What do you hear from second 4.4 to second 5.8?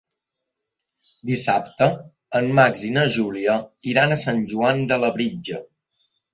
Joan de Labritja.